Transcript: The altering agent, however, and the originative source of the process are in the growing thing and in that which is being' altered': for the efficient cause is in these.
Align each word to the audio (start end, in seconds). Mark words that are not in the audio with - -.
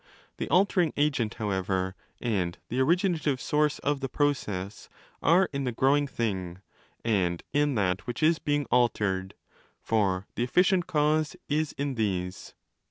The 0.37 0.49
altering 0.49 0.93
agent, 0.97 1.35
however, 1.35 1.93
and 2.19 2.57
the 2.69 2.79
originative 2.79 3.39
source 3.39 3.77
of 3.77 3.99
the 3.99 4.09
process 4.09 4.89
are 5.21 5.47
in 5.53 5.63
the 5.63 5.71
growing 5.71 6.07
thing 6.07 6.59
and 7.05 7.43
in 7.53 7.75
that 7.75 8.07
which 8.07 8.23
is 8.23 8.39
being' 8.39 8.65
altered': 8.71 9.35
for 9.79 10.25
the 10.33 10.43
efficient 10.43 10.87
cause 10.87 11.35
is 11.47 11.73
in 11.73 11.93
these. 11.93 12.55